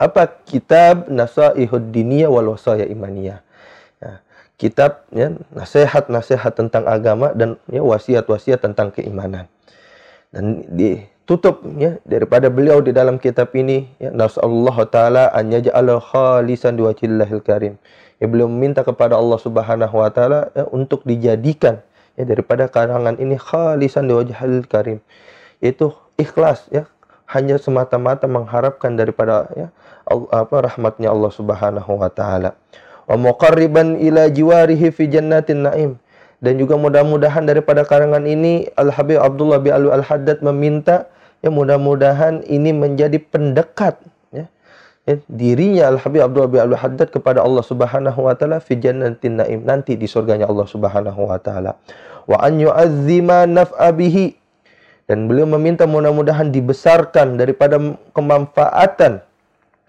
apa 0.00 0.42
kitab 0.42 1.06
Nasaihud 1.12 1.92
Diniyah 1.92 2.32
wal 2.32 2.56
Wasaya 2.56 2.88
Imaniyah. 2.88 3.44
Kitab 4.60 5.08
ya 5.08 5.32
nasihat-nasihat 5.56 6.52
tentang 6.52 6.84
agama 6.84 7.32
dan 7.32 7.56
ya 7.72 7.80
wasiat-wasiat 7.80 8.60
tentang 8.60 8.92
keimanan. 8.92 9.48
Dan 10.28 10.68
ditutup 10.68 11.64
ya 11.80 11.96
daripada 12.04 12.52
beliau 12.52 12.84
di 12.84 12.92
dalam 12.92 13.16
kitab 13.16 13.56
ini 13.56 13.88
ya 13.96 14.12
nasallahu 14.12 14.84
taala 14.92 15.32
an 15.32 15.48
yaj'ala 15.48 15.96
khalisan 15.96 16.76
liwajhillahil 16.76 17.40
karim. 17.40 17.80
Ya 18.20 18.28
beliau 18.28 18.52
meminta 18.52 18.84
kepada 18.84 19.16
Allah 19.16 19.40
Subhanahu 19.40 19.96
wa 19.96 20.12
taala 20.12 20.52
ya, 20.52 20.68
untuk 20.68 21.08
dijadikan 21.08 21.80
ya 22.20 22.28
daripada 22.28 22.68
karangan 22.68 23.16
ini 23.16 23.40
khalisan 23.40 24.04
di 24.04 24.12
wajhil 24.12 24.68
karim 24.68 25.00
yaitu 25.64 25.92
ikhlas 26.20 26.68
ya 26.68 26.84
hanya 27.32 27.56
semata-mata 27.56 28.28
mengharapkan 28.28 28.92
daripada 28.98 29.48
ya 29.56 29.72
apa 30.28 30.56
rahmatnya 30.68 31.08
Allah 31.08 31.32
Subhanahu 31.32 31.92
wa 31.96 32.10
taala 32.12 32.52
wa 33.06 33.16
muqarriban 33.16 33.96
ila 34.00 34.28
jiwarihi 34.28 34.92
fi 34.92 35.04
jannatin 35.08 35.64
naim. 35.64 35.90
Dan 36.40 36.56
juga 36.56 36.80
mudah-mudahan 36.80 37.44
daripada 37.44 37.84
karangan 37.84 38.24
ini 38.24 38.72
Al 38.80 38.88
Habib 38.88 39.20
Abdullah 39.20 39.60
bin 39.60 39.76
Al 39.76 40.00
Haddad 40.00 40.40
meminta 40.40 41.04
ya 41.44 41.52
mudah-mudahan 41.52 42.40
ini 42.48 42.72
menjadi 42.72 43.20
pendekat 43.20 44.00
ya, 44.32 44.48
dirinya 45.28 45.92
Al 45.92 46.00
Habib 46.00 46.24
Abdul 46.24 46.48
Abi 46.48 46.58
Al 46.64 46.72
Haddad 46.72 47.12
kepada 47.12 47.44
Allah 47.44 47.60
Subhanahu 47.60 48.24
wa 48.24 48.32
taala 48.32 48.56
fi 48.56 48.72
jannatin 48.72 49.36
naim 49.36 49.68
nanti 49.68 50.00
di 50.00 50.08
surganya 50.08 50.48
Allah 50.48 50.64
Subhanahu 50.64 51.28
wa 51.28 51.36
taala. 51.36 51.76
Wa 52.24 52.40
an 52.40 52.56
yu'azzima 52.56 53.44
naf'a 53.44 53.92
dan 55.10 55.26
beliau 55.26 55.42
meminta 55.58 55.90
mudah-mudahan 55.90 56.54
dibesarkan 56.54 57.34
daripada 57.34 57.82
kemanfaatan 58.14 59.18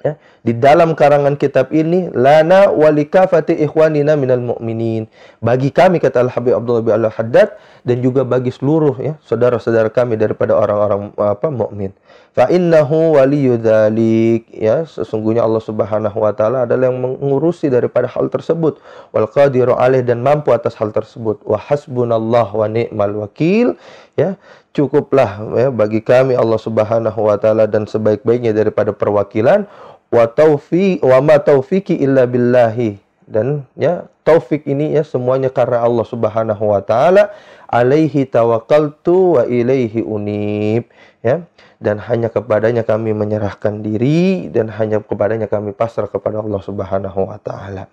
ya, 0.02 0.14
di 0.42 0.54
dalam 0.58 0.98
karangan 0.98 1.38
kitab 1.38 1.70
ini 1.70 2.10
lana 2.14 2.70
walikafati 2.74 3.58
ikhwanina 3.66 4.18
minal 4.18 4.42
mu'minin. 4.42 5.06
Bagi 5.42 5.70
kami 5.70 6.02
kata 6.02 6.26
Al 6.26 6.32
Habib 6.34 6.58
Abdullah 6.58 6.84
bin 6.84 6.94
Al 6.94 7.10
Haddad 7.10 7.56
dan 7.82 7.98
juga 8.02 8.22
bagi 8.22 8.54
seluruh 8.54 8.98
ya 9.02 9.14
saudara-saudara 9.26 9.90
kami 9.90 10.18
daripada 10.18 10.54
orang-orang 10.58 11.14
apa 11.18 11.48
mukmin. 11.50 11.94
Fa 12.32 12.48
innahu 12.48 13.20
waliyyu 13.20 13.60
dzalik 13.60 14.48
ya 14.56 14.88
sesungguhnya 14.88 15.44
Allah 15.44 15.60
Subhanahu 15.60 16.16
wa 16.16 16.32
taala 16.32 16.64
adalah 16.64 16.88
yang 16.88 17.04
mengurusi 17.04 17.68
daripada 17.68 18.08
hal 18.08 18.32
tersebut. 18.32 18.80
Wal 19.12 19.28
qadiru 19.28 19.76
alaih 19.76 20.00
dan 20.00 20.24
mampu 20.24 20.56
atas 20.56 20.80
hal 20.80 20.96
tersebut. 20.96 21.44
Wa 21.44 21.60
hasbunallah 21.60 22.48
wa 22.56 22.68
ni'mal 22.72 23.28
wakil. 23.28 23.76
Ya 24.16 24.40
cukuplah 24.72 25.44
ya 25.60 25.68
bagi 25.68 26.00
kami 26.00 26.40
Allah 26.40 26.56
Subhanahu 26.56 27.20
wa 27.28 27.36
taala 27.36 27.68
dan 27.68 27.84
sebaik-baiknya 27.84 28.56
daripada 28.56 28.96
perwakilan 28.96 29.68
wa 30.12 30.28
taufi 30.28 31.00
wa 31.00 31.18
ma 31.24 31.40
taufiki 31.40 31.96
illa 31.96 32.28
billahi 32.28 33.00
dan 33.32 33.64
ya 33.80 34.12
taufik 34.28 34.68
ini 34.68 34.92
ya 34.92 35.08
semuanya 35.08 35.48
karena 35.48 35.82
Allah 35.82 36.04
Subhanahu 36.04 36.76
wa 36.76 36.84
taala 36.84 37.32
alaihi 37.72 38.28
tawakkaltu 38.28 39.40
wa 39.40 39.44
ilaihi 39.48 40.04
unib 40.04 40.92
ya 41.24 41.48
dan 41.82 41.98
hanya 41.98 42.30
kepadanya 42.30 42.86
kami 42.86 43.16
menyerahkan 43.16 43.82
diri 43.82 44.52
dan 44.54 44.70
hanya 44.70 45.02
kepadanya 45.02 45.50
kami 45.50 45.74
pasrah 45.74 46.06
kepada 46.06 46.44
Allah 46.44 46.62
Subhanahu 46.62 47.20
wa 47.26 47.42
taala. 47.42 47.90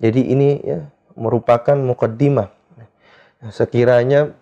Jadi 0.00 0.32
ini 0.32 0.62
ya 0.64 0.88
merupakan 1.18 1.76
mukaddimah. 1.76 2.48
Sekiranya 3.52 4.32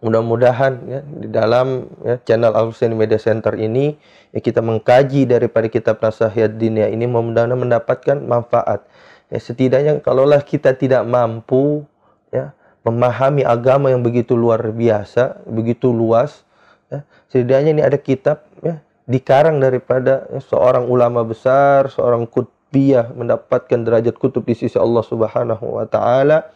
mudah-mudahan 0.00 0.72
ya 0.88 1.00
di 1.04 1.28
dalam 1.28 1.88
ya, 2.04 2.16
channel 2.24 2.56
Al 2.56 2.72
Media 2.96 3.20
Center 3.20 3.52
ini 3.56 3.96
ya, 4.32 4.40
kita 4.40 4.64
mengkaji 4.64 5.28
daripada 5.28 5.68
kitab 5.68 6.00
nasihat 6.00 6.56
dunia 6.56 6.88
ini 6.88 7.04
mudah-mudahan 7.04 7.52
mendapatkan 7.52 8.16
manfaat. 8.24 8.84
Ya, 9.28 9.38
setidaknya 9.38 10.00
kalaulah 10.00 10.40
kita 10.42 10.74
tidak 10.74 11.04
mampu 11.06 11.84
ya 12.32 12.56
memahami 12.80 13.44
agama 13.44 13.92
yang 13.92 14.00
begitu 14.00 14.32
luar 14.32 14.72
biasa, 14.72 15.44
begitu 15.44 15.92
luas, 15.92 16.48
ya, 16.88 17.04
setidaknya 17.28 17.70
ini 17.76 17.82
ada 17.84 18.00
kitab 18.00 18.48
ya 18.64 18.80
dikarang 19.04 19.60
daripada 19.60 20.24
ya, 20.32 20.40
seorang 20.40 20.88
ulama 20.88 21.26
besar, 21.26 21.92
seorang 21.92 22.24
kutbiyah 22.24 23.12
mendapatkan 23.12 23.84
derajat 23.84 24.16
kutub 24.16 24.48
di 24.48 24.56
sisi 24.56 24.80
Allah 24.80 25.04
Subhanahu 25.04 25.76
wa 25.76 25.84
taala 25.84 26.48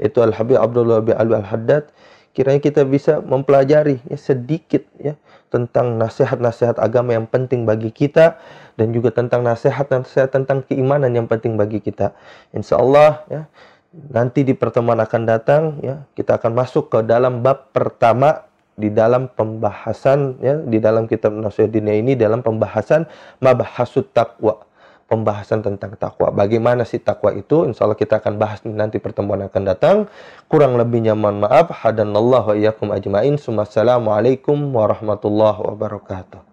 itu 0.00 0.18
Al 0.24 0.32
Habib 0.34 0.56
Abdullah 0.56 1.04
bin 1.04 1.14
Al 1.14 1.30
Haddad 1.44 1.90
kiranya 2.38 2.62
kita 2.62 2.86
bisa 2.86 3.18
mempelajari 3.18 3.98
ya, 4.06 4.14
sedikit 4.14 4.86
ya 5.02 5.18
tentang 5.50 5.98
nasihat-nasihat 5.98 6.78
agama 6.78 7.18
yang 7.18 7.26
penting 7.26 7.66
bagi 7.66 7.90
kita 7.90 8.38
dan 8.78 8.94
juga 8.94 9.10
tentang 9.10 9.42
nasihat-nasihat 9.42 10.30
tentang 10.30 10.62
keimanan 10.62 11.10
yang 11.10 11.26
penting 11.26 11.58
bagi 11.58 11.82
kita. 11.82 12.14
Insya 12.54 12.78
Allah 12.78 13.26
ya 13.26 13.42
nanti 13.90 14.46
di 14.46 14.54
pertemuan 14.54 15.02
akan 15.02 15.22
datang 15.26 15.62
ya 15.82 16.06
kita 16.14 16.38
akan 16.38 16.54
masuk 16.54 16.94
ke 16.94 16.98
dalam 17.02 17.42
bab 17.42 17.74
pertama 17.74 18.46
di 18.78 18.94
dalam 18.94 19.26
pembahasan 19.26 20.38
ya 20.38 20.54
di 20.62 20.78
dalam 20.78 21.10
kitab 21.10 21.34
nasihat 21.34 21.74
dunia 21.74 21.98
ini 21.98 22.14
dalam 22.14 22.46
pembahasan 22.46 23.10
mabahasut 23.42 24.14
takwa 24.14 24.62
pembahasan 25.08 25.64
tentang 25.64 25.96
takwa. 25.96 26.28
Bagaimana 26.30 26.84
sih 26.84 27.00
takwa 27.00 27.32
itu? 27.32 27.64
Insya 27.64 27.88
Allah 27.88 27.96
kita 27.96 28.20
akan 28.20 28.36
bahas 28.36 28.60
nanti 28.62 29.00
pertemuan 29.00 29.48
akan 29.48 29.62
datang. 29.64 29.96
Kurang 30.46 30.76
lebihnya 30.76 31.16
mohon 31.16 31.42
maaf. 31.42 31.72
Hadanallahu 31.72 32.52
wa 32.52 32.54
iyyakum 32.54 32.92
ajmain. 32.92 33.40
Assalamualaikum 33.40 34.54
warahmatullahi 34.70 35.64
wabarakatuh. 35.64 36.47